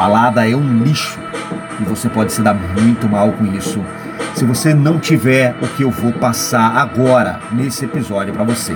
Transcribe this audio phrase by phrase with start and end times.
[0.00, 1.18] balada é um lixo
[1.78, 3.84] e você pode se dar muito mal com isso
[4.34, 8.74] se você não tiver o que eu vou passar agora nesse episódio para você.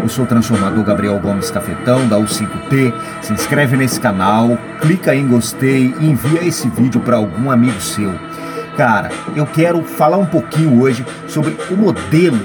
[0.00, 2.94] Eu sou o transformador Gabriel Gomes Cafetão da U5T.
[3.22, 8.14] Se inscreve nesse canal, clica em gostei e envia esse vídeo para algum amigo seu.
[8.76, 12.38] Cara, eu quero falar um pouquinho hoje sobre o modelo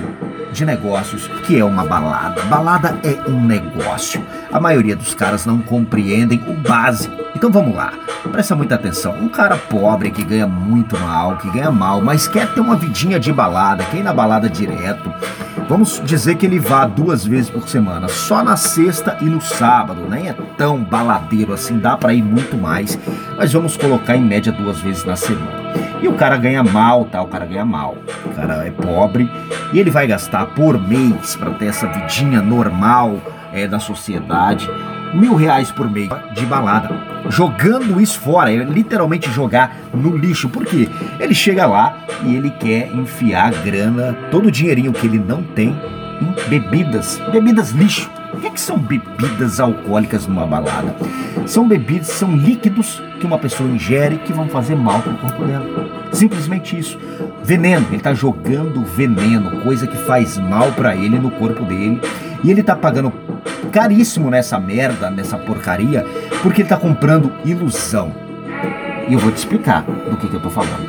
[0.51, 2.41] de negócios, que é uma balada.
[2.45, 4.25] Balada é um negócio.
[4.51, 7.26] A maioria dos caras não compreendem o básico.
[7.37, 7.93] Então vamos lá,
[8.31, 9.13] presta muita atenção.
[9.13, 13.19] Um cara pobre que ganha muito mal, que ganha mal, mas quer ter uma vidinha
[13.19, 15.13] de balada, quer ir na balada direto.
[15.69, 20.07] Vamos dizer que ele vá duas vezes por semana, só na sexta e no sábado.
[20.09, 22.97] Nem é tão baladeiro assim, dá para ir muito mais,
[23.37, 25.73] mas vamos colocar em média duas vezes na semana.
[26.01, 27.21] E o cara ganha mal, tá?
[27.21, 27.97] O cara ganha mal.
[28.25, 29.29] O cara é pobre
[29.71, 33.17] e ele vai gastar por mês para ter essa vidinha normal
[33.53, 34.67] é, da sociedade
[35.13, 36.89] mil reais por mês de balada.
[37.29, 40.49] Jogando isso fora, é literalmente jogar no lixo.
[40.49, 40.87] Por quê?
[41.19, 45.75] Ele chega lá e ele quer enfiar grana, todo o dinheirinho que ele não tem
[46.21, 47.21] em bebidas.
[47.31, 48.09] Bebidas lixo.
[48.33, 50.95] O que, é que são bebidas alcoólicas numa balada?
[51.45, 55.43] São bebidas, são líquidos que uma pessoa ingere que vão fazer mal para o corpo
[55.45, 55.65] dela.
[56.11, 56.99] Simplesmente isso.
[57.43, 62.01] Veneno, ele está jogando veneno, coisa que faz mal para ele no corpo dele.
[62.43, 63.11] E ele está pagando
[63.71, 66.05] caríssimo nessa merda, nessa porcaria,
[66.41, 68.11] porque ele está comprando ilusão.
[69.07, 70.87] E eu vou te explicar do que, que eu estou falando.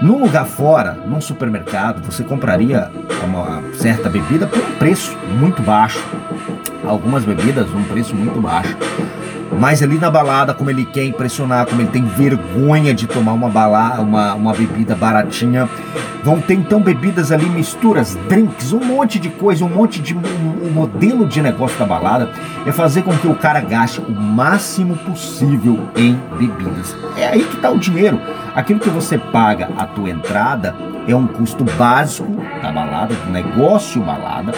[0.00, 2.90] Num lugar fora, num supermercado, você compraria
[3.24, 6.00] uma certa bebida por um preço muito baixo.
[6.84, 8.76] Algumas bebidas um preço muito baixo.
[9.58, 13.48] Mas ali na balada, como ele quer impressionar, como ele tem vergonha de tomar uma
[13.48, 15.68] balada, uma, uma bebida baratinha,
[16.22, 20.14] vão ter então bebidas ali, misturas, drinks, um monte de coisa, um monte de.
[20.14, 20.20] Um,
[20.62, 22.30] um modelo de negócio da balada
[22.66, 26.94] é fazer com que o cara gaste o máximo possível em bebidas.
[27.16, 28.20] É aí que está o dinheiro.
[28.54, 30.74] Aquilo que você paga a tua entrada
[31.06, 32.28] é um custo básico
[32.60, 34.52] da balada, do negócio balada.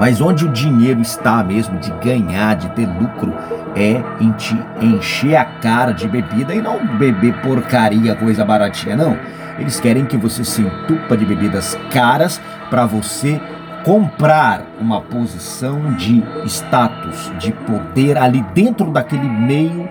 [0.00, 3.34] Mas onde o dinheiro está mesmo de ganhar, de ter lucro,
[3.76, 9.14] é em te encher a cara de bebida e não beber porcaria, coisa baratinha, não.
[9.58, 12.40] Eles querem que você se entupa de bebidas caras
[12.70, 13.38] para você
[13.84, 19.86] comprar uma posição de status, de poder ali dentro daquele meio,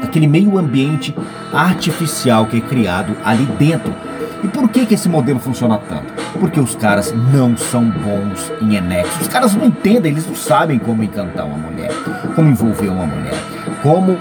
[0.00, 1.14] daquele meio ambiente
[1.52, 3.92] artificial que é criado ali dentro.
[4.42, 6.12] E por que, que esse modelo funciona tanto?
[6.38, 9.20] Porque os caras não são bons em enexo.
[9.20, 11.90] Os caras não entendem, eles não sabem como encantar uma mulher,
[12.34, 13.34] como envolver uma mulher,
[13.82, 14.16] como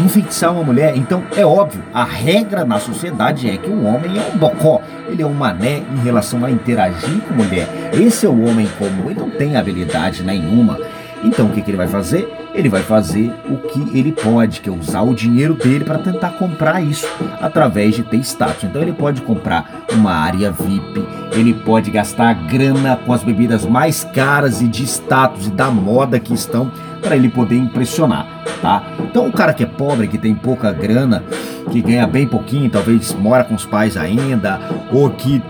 [0.00, 0.96] enfeitiçar uma mulher.
[0.96, 5.22] Então é óbvio, a regra na sociedade é que o homem é um bocó, ele
[5.22, 7.68] é um mané em relação a interagir com mulher.
[7.92, 10.78] Esse é o homem comum, ele não tem habilidade nenhuma.
[11.24, 12.32] Então o que, que ele vai fazer?
[12.54, 16.30] Ele vai fazer o que ele pode, que é usar o dinheiro dele para tentar
[16.32, 17.08] comprar isso
[17.40, 18.64] através de ter status.
[18.64, 24.04] Então ele pode comprar uma área VIP, ele pode gastar grana com as bebidas mais
[24.04, 28.26] caras e de status e da moda que estão para ele poder impressionar,
[28.60, 28.84] tá?
[29.00, 31.24] Então o cara que é pobre, que tem pouca grana,
[31.70, 34.60] que ganha bem pouquinho, talvez mora com os pais ainda,
[34.92, 35.42] ou que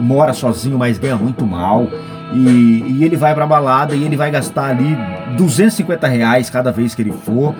[0.00, 1.88] mora sozinho, mas ganha muito mal,
[2.32, 4.96] e, e ele vai pra balada e ele vai gastar ali
[5.36, 7.54] 250 reais cada vez que ele for.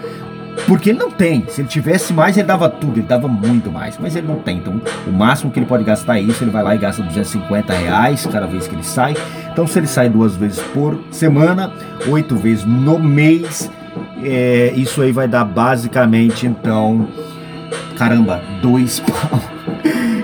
[0.67, 1.45] Porque ele não tem.
[1.49, 3.99] Se ele tivesse mais, ele dava tudo, ele dava muito mais.
[3.99, 4.59] Mas ele não tem.
[4.59, 6.45] Então, o máximo que ele pode gastar é isso.
[6.45, 9.17] Ele vai lá e gasta 250 reais cada vez que ele sai.
[9.51, 11.73] Então, se ele sai duas vezes por semana,
[12.07, 13.71] oito vezes no mês,
[14.23, 17.09] é, isso aí vai dar basicamente, então,
[17.97, 19.41] caramba, dois pau.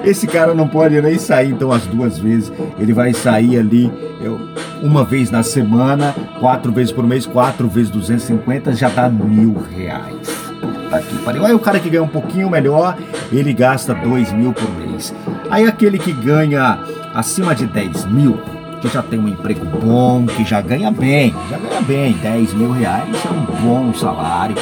[0.08, 2.50] Esse cara não pode nem sair então as duas vezes.
[2.78, 3.92] Ele vai sair ali
[4.22, 4.41] eu,
[4.82, 10.26] uma vez na semana, quatro vezes por mês, quatro vezes 250, já dá mil reais.
[10.62, 11.44] Puta que pariu.
[11.44, 12.97] Aí o cara que ganha um pouquinho melhor,
[13.30, 15.14] ele gasta dois mil por mês.
[15.50, 16.78] Aí aquele que ganha
[17.14, 18.41] acima de 10 mil,
[18.80, 22.70] que já tem um emprego bom, que já ganha bem, já ganha bem, 10 mil
[22.70, 24.56] reais é um bom salário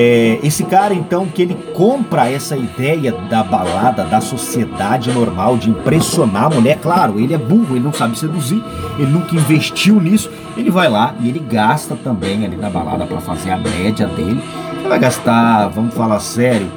[0.00, 5.70] é, esse cara, então, que ele compra essa ideia da balada, da sociedade normal, de
[5.70, 8.62] impressionar a mulher, claro, ele é burro, ele não sabe seduzir,
[8.96, 13.20] ele nunca investiu nisso, ele vai lá e ele gasta também ali na balada para
[13.20, 14.40] fazer a média dele.
[14.78, 16.70] Ele vai gastar, vamos falar sério,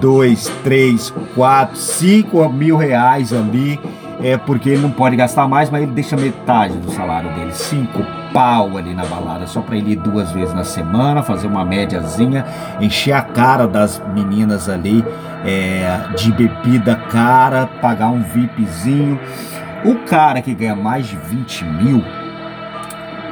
[0.00, 3.78] dois, três, quatro, cinco mil reais ali,
[4.20, 8.04] é porque ele não pode gastar mais, mas ele deixa metade do salário dele, cinco
[8.32, 12.44] pau ali na balada, só para ele ir duas vezes na semana, fazer uma médiazinha,
[12.80, 15.04] encher a cara das meninas ali
[15.44, 19.18] é, de bebida cara, pagar um VIPzinho.
[19.84, 22.04] O cara que ganha mais de 20 mil,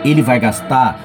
[0.04, 0.96] ele vai gastar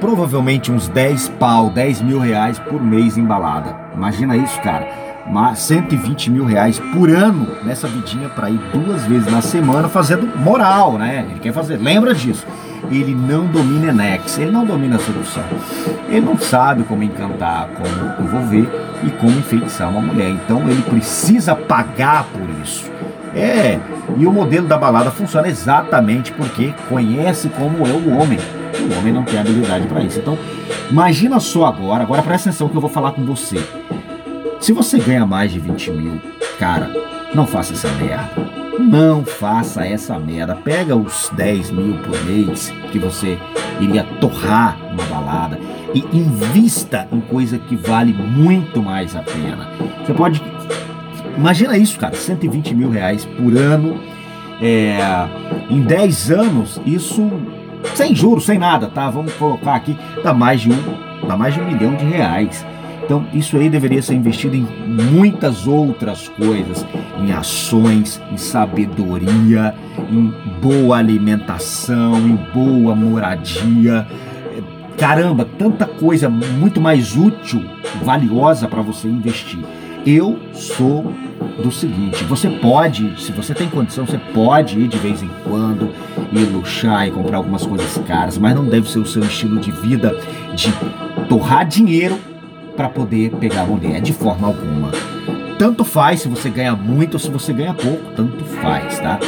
[0.00, 3.76] provavelmente uns 10 pau, 10 mil reais por mês em balada.
[3.94, 5.09] Imagina isso, cara.
[5.54, 10.98] 120 mil reais por ano nessa vidinha para ir duas vezes na semana fazendo moral,
[10.98, 11.26] né?
[11.30, 12.46] Ele quer fazer, lembra disso.
[12.90, 15.44] Ele não domina Enex, ele não domina a sedução.
[16.08, 18.68] Ele não sabe como encantar, como envolver
[19.04, 20.30] e como enfeitiçar uma mulher.
[20.30, 22.90] Então ele precisa pagar por isso.
[23.34, 23.78] É,
[24.16, 28.38] e o modelo da balada funciona exatamente porque conhece como é o homem.
[28.80, 30.18] O homem não tem habilidade para isso.
[30.18, 30.36] Então,
[30.90, 33.62] imagina só agora, agora presta atenção que eu vou falar com você.
[34.60, 36.20] Se você ganha mais de 20 mil,
[36.58, 36.90] cara,
[37.34, 38.30] não faça essa merda.
[38.78, 40.54] Não faça essa merda.
[40.54, 43.38] Pega os 10 mil por mês que você
[43.80, 45.58] iria torrar numa balada
[45.94, 49.70] e invista em coisa que vale muito mais a pena.
[50.04, 50.42] Você pode.
[51.38, 53.98] Imagina isso, cara, 120 mil reais por ano.
[54.60, 54.98] É,
[55.70, 57.30] em 10 anos, isso
[57.94, 59.08] sem juros, sem nada, tá?
[59.08, 62.66] Vamos colocar aqui, dá mais de um, dá mais de um milhão de reais.
[63.10, 64.64] Então, isso aí deveria ser investido em
[65.10, 66.86] muitas outras coisas,
[67.18, 69.74] em ações, em sabedoria,
[70.08, 74.06] em boa alimentação, em boa moradia.
[74.96, 77.64] Caramba, tanta coisa muito mais útil,
[78.00, 79.58] valiosa para você investir.
[80.06, 81.12] Eu sou
[81.60, 85.90] do seguinte: você pode, se você tem condição, você pode ir de vez em quando
[86.32, 89.72] e luxar e comprar algumas coisas caras, mas não deve ser o seu estilo de
[89.72, 90.16] vida
[90.54, 90.72] de
[91.28, 92.16] torrar dinheiro
[92.80, 94.90] para poder pegar mulher, de forma alguma.
[95.58, 99.20] Tanto faz se você ganha muito ou se você ganha pouco, tanto faz, tá?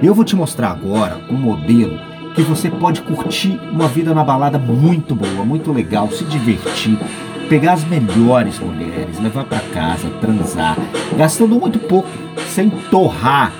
[0.00, 1.98] Eu vou te mostrar agora um modelo
[2.36, 6.96] que você pode curtir uma vida na balada muito boa, muito legal, se divertir,
[7.48, 10.76] pegar as melhores mulheres, levar para casa, transar,
[11.16, 12.08] gastando muito pouco,
[12.46, 13.52] sem torrar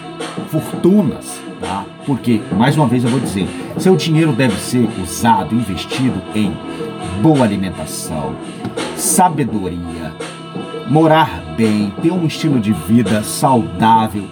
[0.47, 1.85] fortunas, tá?
[2.07, 3.49] Porque, mais uma vez eu vou dizer,
[3.79, 6.57] seu dinheiro deve ser usado, investido em
[7.21, 8.37] boa alimentação,
[9.01, 10.13] sabedoria,
[10.89, 14.29] morar bem, ter um estilo de vida saudável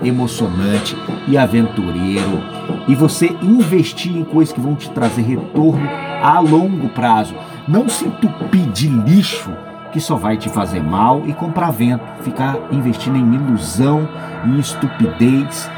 [0.00, 0.96] e emocionante
[1.26, 2.42] e aventureiro,
[2.86, 5.88] e você investir em coisas que vão te trazer retorno
[6.22, 7.34] a longo prazo.
[7.66, 9.50] Não se entupir de lixo
[9.92, 14.08] que só vai te fazer mal e comprar vento, ficar investindo em ilusão,
[14.44, 15.70] em estupidez,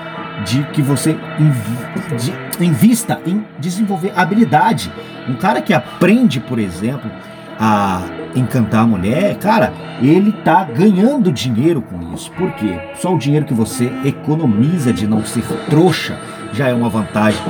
[0.44, 1.16] de que você
[2.60, 4.92] invista em desenvolver habilidade.
[5.28, 7.10] Um cara que aprende, por exemplo,
[7.58, 8.02] a
[8.34, 9.72] encantar a mulher, cara,
[10.02, 12.30] ele tá ganhando dinheiro com isso.
[12.32, 12.78] Por quê?
[12.96, 16.18] Só o dinheiro que você economiza de não ser trouxa
[16.52, 17.40] já é uma vantagem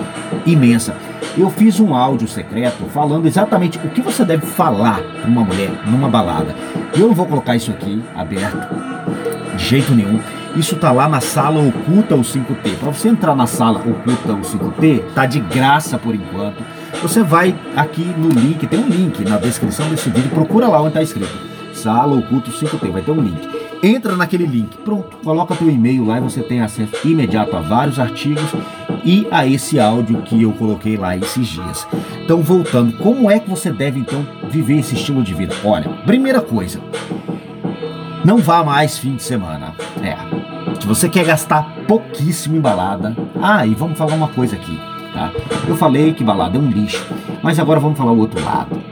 [0.46, 0.96] imensa.
[1.36, 6.08] Eu fiz um áudio secreto falando exatamente o que você deve falar uma mulher numa
[6.08, 6.54] balada.
[6.96, 8.56] Eu não vou colocar isso aqui aberto
[9.56, 10.20] de jeito nenhum.
[10.56, 12.76] Isso tá lá na sala oculta o 5T.
[12.78, 16.62] Para você entrar na sala oculta o 5T, tá de graça por enquanto.
[17.02, 20.88] Você vai aqui no link, tem um link na descrição desse vídeo, procura lá onde
[20.88, 23.48] está escrito Sala Oculto 5T, vai ter um link.
[23.82, 27.98] Entra naquele link, pronto, coloca teu e-mail lá e você tem acesso imediato a vários
[27.98, 28.50] artigos
[29.04, 31.86] e a esse áudio que eu coloquei lá esses dias.
[32.24, 35.54] Então, voltando, como é que você deve então viver esse estilo de vida?
[35.62, 36.80] Olha, primeira coisa,
[38.24, 39.74] não vá mais fim de semana.
[40.02, 40.33] É.
[40.80, 43.16] Se você quer gastar pouquíssimo em balada.
[43.40, 44.78] Ah, e vamos falar uma coisa aqui.
[45.12, 45.30] Tá?
[45.68, 47.06] Eu falei que balada é um lixo,
[47.42, 48.82] mas agora vamos falar o outro lado.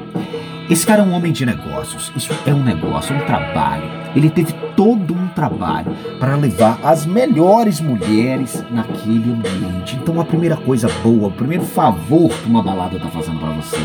[0.70, 2.12] Esse cara é um homem de negócios.
[2.16, 3.82] Isso é um negócio, é um trabalho.
[4.14, 9.96] Ele teve todo um trabalho para levar as melhores mulheres naquele ambiente.
[9.96, 13.76] Então a primeira coisa boa, o primeiro favor que uma balada está fazendo para você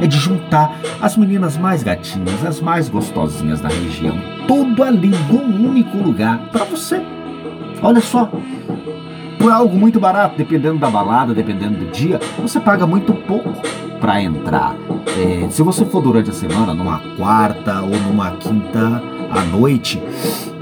[0.00, 4.16] é de juntar as meninas mais gatinhas, as mais gostosinhas da região,
[4.46, 7.02] tudo ali num único lugar para você.
[7.82, 8.30] Olha só,
[9.38, 13.50] por algo muito barato, dependendo da balada, dependendo do dia, você paga muito pouco
[14.00, 14.74] para entrar.
[15.18, 20.02] É, se você for durante a semana, numa quarta ou numa quinta à noite,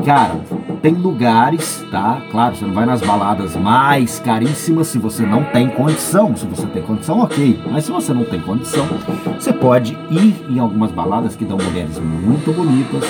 [0.05, 0.37] cara,
[0.83, 2.23] tem lugares, tá?
[2.31, 6.37] Claro, você não vai nas baladas mais caríssimas se você não tem condição.
[6.37, 7.61] Se você tem condição, ok.
[7.71, 8.87] Mas se você não tem condição,
[9.39, 13.05] você pode ir em algumas baladas que dão mulheres muito bonitas,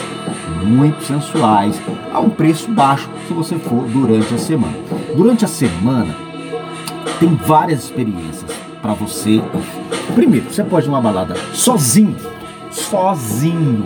[0.65, 1.81] muito sensuais,
[2.13, 4.75] a um preço baixo se você for durante a semana.
[5.15, 6.15] Durante a semana,
[7.21, 9.43] tem várias experiências para você.
[10.15, 12.17] Primeiro, você pode ir numa balada sozinho,
[12.71, 13.85] sozinho,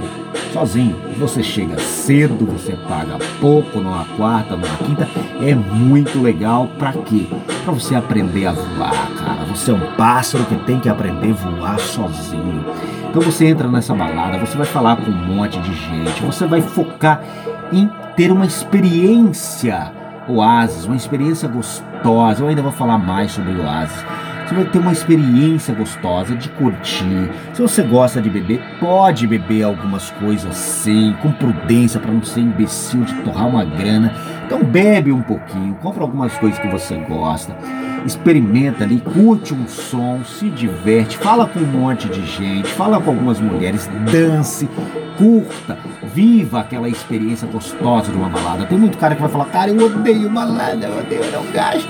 [0.53, 0.97] sozinho.
[1.19, 5.09] Você chega cedo, você paga pouco numa quarta, numa quinta.
[5.41, 6.69] É muito legal.
[6.79, 7.27] Para quê?
[7.65, 9.45] Para você aprender a voar, cara.
[9.47, 12.65] Você é um pássaro que tem que aprender a voar sozinho.
[13.09, 16.63] Então você entra nessa balada, você vai falar com um monte de gente, você vai
[16.63, 17.23] focar
[17.71, 19.93] em ter uma experiência
[20.29, 22.43] Oasis, uma experiência gostosa.
[22.43, 24.05] Eu ainda vou falar mais sobre Oasis.
[24.47, 27.31] Você vai ter uma experiência gostosa de curtir.
[27.55, 32.41] Se você gosta de beber, pode beber algumas coisas sim, com prudência para não ser
[32.41, 34.13] imbecil de torrar uma grana.
[34.45, 37.57] Então bebe um pouquinho, compra algumas coisas que você gosta,
[38.05, 43.11] experimenta ali, curte um som, se diverte, fala com um monte de gente, fala com
[43.11, 44.69] algumas mulheres, dance,
[45.17, 45.79] curta,
[46.15, 48.67] viva aquela experiência gostosa de uma balada.
[48.67, 51.89] Tem muito cara que vai falar, cara, eu odeio balada, eu odeio, eu não gasto.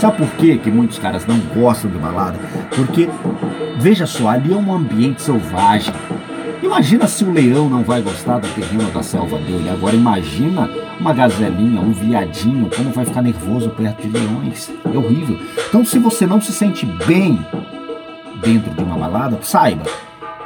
[0.00, 2.38] Sabe por quê que muitos caras não gostam de balada?
[2.74, 3.08] Porque,
[3.78, 5.94] veja só, ali é um ambiente selvagem.
[6.62, 9.68] Imagina se o leão não vai gostar do terreno da selva dele.
[9.68, 14.72] Agora imagina uma gazelinha, um viadinho, como vai ficar nervoso perto de leões.
[14.92, 15.38] É horrível.
[15.68, 17.44] Então se você não se sente bem
[18.42, 19.84] dentro de uma balada, saiba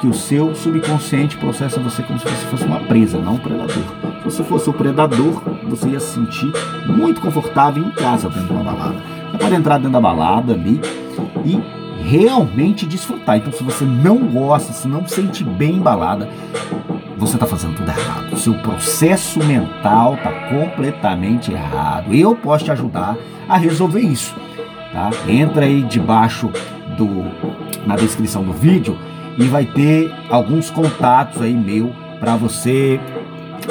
[0.00, 4.07] que o seu subconsciente processa você como se você fosse uma presa, não um predador.
[4.28, 6.52] Se você fosse o predador, você ia se sentir
[6.86, 8.96] muito confortável em casa dentro de uma balada.
[9.30, 10.82] Você pode entrar dentro da balada ali
[11.46, 11.58] e
[12.02, 13.38] realmente desfrutar.
[13.38, 16.28] Então, se você não gosta, se não sente bem em balada,
[17.16, 18.34] você está fazendo tudo errado.
[18.34, 22.12] O seu processo mental está completamente errado.
[22.14, 23.16] Eu posso te ajudar
[23.48, 24.34] a resolver isso.
[24.92, 25.10] Tá?
[25.26, 26.50] Entra aí debaixo
[26.98, 27.24] do
[27.86, 28.98] na descrição do vídeo
[29.38, 33.00] e vai ter alguns contatos aí meu para você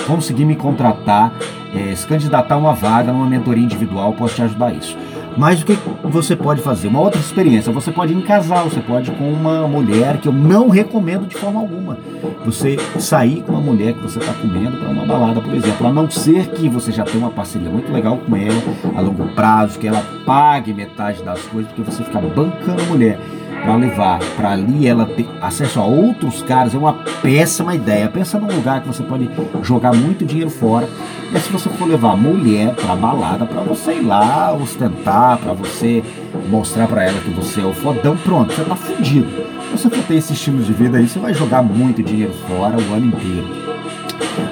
[0.06, 1.34] conseguir me contratar,
[1.74, 4.98] é, se candidatar a uma vaga numa mentoria individual, posso te ajudar a isso.
[5.38, 6.88] Mas o que você pode fazer?
[6.88, 10.28] Uma outra experiência, você pode ir em casal, você pode ir com uma mulher que
[10.28, 11.96] eu não recomendo de forma alguma.
[12.44, 15.94] Você sair com uma mulher que você está comendo para uma balada, por exemplo, a
[15.94, 18.60] não ser que você já tenha uma parceria muito legal com ela
[18.96, 23.20] a longo prazo, que ela pague metade das coisas, porque você fica bancando a mulher
[23.68, 28.08] para levar para ali ela ter acesso a outros caras é uma péssima ideia.
[28.08, 29.30] Pensa num lugar que você pode
[29.62, 30.88] jogar muito dinheiro fora.
[31.36, 36.02] E se você for levar mulher para balada, para você ir lá ostentar, para você
[36.50, 39.28] mostrar para ela que você é o fodão, pronto, você tá fudido.
[39.66, 42.78] Se você for ter esse estilo de vida aí, você vai jogar muito dinheiro fora
[42.78, 43.68] o ano inteiro.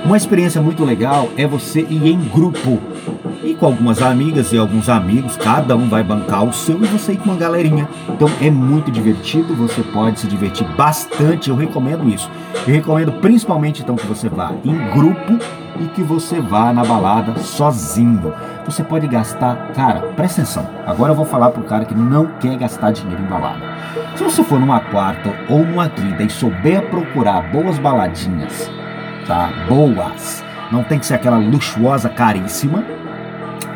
[0.03, 2.81] Uma experiência muito legal é você ir em grupo
[3.45, 7.13] e com algumas amigas e alguns amigos, cada um vai bancar o seu e você
[7.13, 7.87] ir com uma galerinha.
[8.09, 12.29] Então é muito divertido, você pode se divertir bastante, eu recomendo isso.
[12.67, 15.37] Eu recomendo principalmente então que você vá em grupo
[15.79, 18.33] e que você vá na balada sozinho.
[18.65, 20.67] Você pode gastar, cara, presta atenção.
[20.87, 23.61] Agora eu vou falar pro cara que não quer gastar dinheiro em balada.
[24.15, 28.71] Se você for numa quarta ou numa quinta e souber procurar boas baladinhas,
[29.27, 29.51] tá?
[29.67, 30.43] Boas.
[30.71, 32.83] Não tem que ser aquela luxuosa caríssima,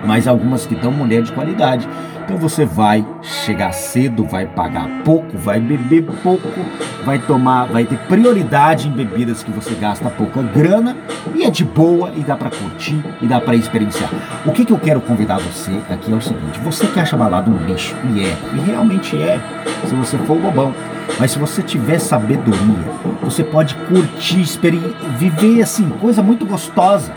[0.05, 1.87] mas algumas que dão mulher de qualidade.
[2.29, 6.47] Então você vai chegar cedo, vai pagar pouco, vai beber pouco,
[7.03, 10.95] vai tomar, vai ter prioridade em bebidas que você gasta pouca grana
[11.33, 14.11] e é de boa e dá para curtir e dá para experienciar.
[14.45, 17.49] O que, que eu quero convidar você aqui é o seguinte: você que acha balada
[17.49, 19.39] um lixo e é, e realmente é,
[19.87, 20.71] se você for bobão.
[21.19, 22.91] Mas se você tiver sabedoria,
[23.23, 24.43] você pode curtir,
[25.17, 27.11] viver assim, coisa muito gostosa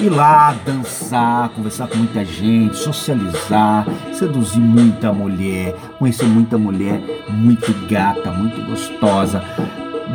[0.00, 7.72] ir lá dançar, conversar com muita gente, socializar, seduzir muita mulher, conhecer muita mulher muito
[7.88, 9.42] gata, muito gostosa,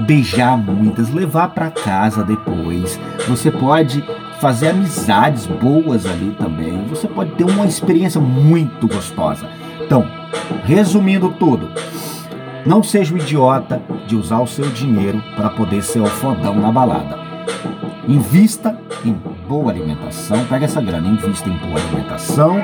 [0.05, 2.99] beijar muitas, levar para casa depois.
[3.27, 4.03] Você pode
[4.39, 6.85] fazer amizades boas ali também.
[6.89, 9.47] Você pode ter uma experiência muito gostosa.
[9.81, 10.05] Então,
[10.63, 11.69] resumindo tudo,
[12.65, 16.71] não seja o idiota de usar o seu dinheiro para poder ser o fodão na
[16.71, 17.28] balada.
[18.09, 18.75] Invista
[19.05, 19.13] em
[19.47, 22.57] boa alimentação, pega essa grana, invista em boa alimentação,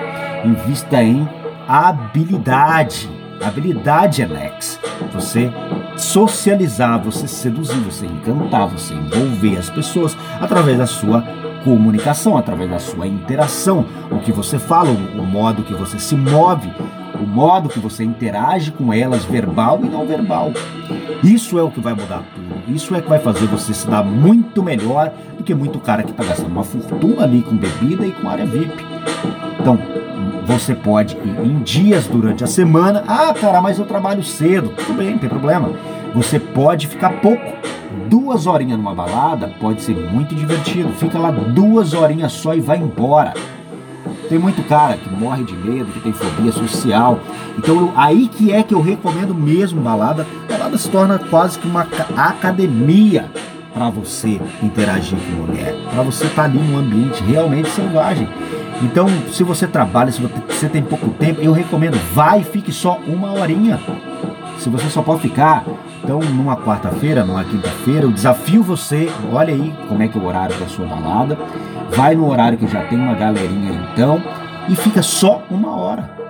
[0.43, 1.29] invista em
[1.67, 3.07] habilidade.
[3.43, 4.57] Habilidade é.
[5.13, 5.53] Você
[5.95, 11.21] socializar, você seduzir, você encantar, você envolver as pessoas através da sua
[11.63, 16.73] comunicação, através da sua interação, o que você fala, o modo que você se move,
[17.21, 20.51] o modo que você interage com elas, verbal e não verbal.
[21.23, 22.54] Isso é o que vai mudar tudo.
[22.67, 26.12] Isso é que vai fazer você se dar muito melhor do que muito cara que
[26.12, 28.84] está gastando uma fortuna ali com bebida e com área VIP.
[29.60, 29.77] Então,
[30.45, 33.03] você pode ir em dias durante a semana.
[33.07, 34.69] Ah, cara, mas eu trabalho cedo.
[34.77, 35.72] Tudo bem, não tem problema.
[36.13, 37.43] Você pode ficar pouco.
[38.10, 40.89] Duas horinhas numa balada pode ser muito divertido.
[40.93, 43.34] Fica lá duas horinhas só e vai embora.
[44.29, 47.19] Tem muito cara que morre de medo, que tem fobia social.
[47.57, 50.25] Então eu, aí que é que eu recomendo mesmo balada.
[50.65, 53.29] Balada se torna quase que uma academia
[53.72, 58.27] para você interagir com mulher, para você estar tá ali num ambiente realmente selvagem.
[58.81, 63.00] Então, se você trabalha, se você tem pouco tempo, eu recomendo, vai e fique só
[63.05, 63.79] uma horinha.
[64.57, 65.63] Se você só pode ficar,
[66.03, 70.25] então numa quarta-feira, numa quinta-feira, eu desafio você, olha aí como é que é o
[70.25, 71.38] horário da sua balada,
[71.91, 74.19] vai no horário que já tem uma galerinha então
[74.67, 76.25] e fica só uma hora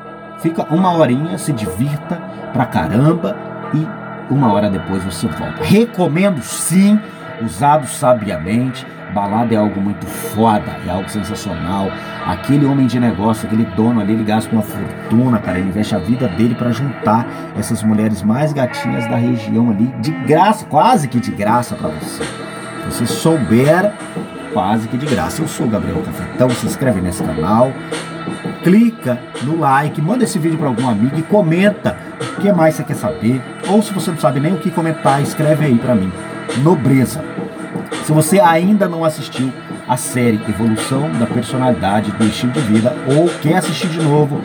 [0.46, 2.22] fica uma horinha, se divirta
[2.54, 3.36] pra caramba
[3.74, 5.64] e uma hora depois você volta.
[5.64, 7.00] Recomendo sim,
[7.42, 8.86] usado sabiamente.
[9.14, 11.90] Balada é algo muito foda, é algo sensacional.
[12.26, 15.58] Aquele homem de negócio, aquele dono ali, ele gasta uma fortuna, cara.
[15.60, 17.26] Ele investe a vida dele para juntar
[17.58, 22.24] essas mulheres mais gatinhas da região ali, de graça, quase que de graça para você.
[22.24, 23.94] Se você souber,
[24.52, 25.42] quase que de graça.
[25.42, 27.72] Eu sou o Gabriel Cafetão, se inscreve nesse canal,
[28.64, 31.98] clica no like, manda esse vídeo para algum amigo e comenta
[32.38, 33.42] o que mais você quer saber.
[33.70, 36.12] Ou se você não sabe nem o que comentar, escreve aí para mim.
[36.64, 37.24] Nobreza.
[38.06, 39.52] Se você ainda não assistiu
[39.88, 44.42] a série Evolução da Personalidade do Estilo de Vida ou quer assistir de novo,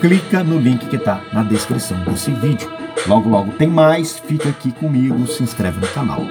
[0.00, 2.70] clica no link que está na descrição desse vídeo.
[3.06, 4.18] Logo, logo tem mais.
[4.18, 6.22] Fica aqui comigo, se inscreve no canal.